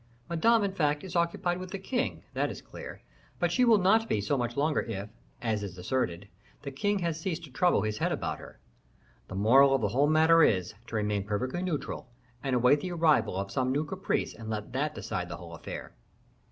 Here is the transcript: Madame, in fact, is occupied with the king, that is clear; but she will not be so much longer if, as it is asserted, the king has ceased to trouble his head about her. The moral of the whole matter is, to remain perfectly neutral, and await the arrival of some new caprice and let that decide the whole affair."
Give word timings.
Madame, 0.31 0.63
in 0.63 0.71
fact, 0.73 1.03
is 1.03 1.15
occupied 1.15 1.59
with 1.59 1.69
the 1.69 1.77
king, 1.77 2.23
that 2.33 2.49
is 2.49 2.59
clear; 2.59 3.03
but 3.37 3.51
she 3.51 3.63
will 3.63 3.77
not 3.77 4.09
be 4.09 4.19
so 4.19 4.35
much 4.35 4.57
longer 4.57 4.81
if, 4.81 5.09
as 5.43 5.61
it 5.61 5.67
is 5.67 5.77
asserted, 5.77 6.27
the 6.63 6.71
king 6.71 6.97
has 6.97 7.21
ceased 7.21 7.43
to 7.43 7.51
trouble 7.51 7.83
his 7.83 7.99
head 7.99 8.11
about 8.11 8.39
her. 8.39 8.59
The 9.27 9.35
moral 9.35 9.75
of 9.75 9.81
the 9.81 9.89
whole 9.89 10.09
matter 10.09 10.41
is, 10.41 10.73
to 10.87 10.95
remain 10.95 11.23
perfectly 11.23 11.61
neutral, 11.61 12.09
and 12.41 12.55
await 12.55 12.81
the 12.81 12.93
arrival 12.93 13.35
of 13.37 13.51
some 13.51 13.71
new 13.71 13.85
caprice 13.85 14.33
and 14.33 14.49
let 14.49 14.73
that 14.73 14.95
decide 14.95 15.29
the 15.29 15.37
whole 15.37 15.53
affair." 15.53 15.93